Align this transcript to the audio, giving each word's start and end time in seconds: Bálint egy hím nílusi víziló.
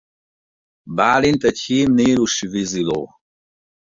Bálint 0.97 1.43
egy 1.43 1.59
hím 1.59 1.91
nílusi 1.93 2.47
víziló. 2.47 3.19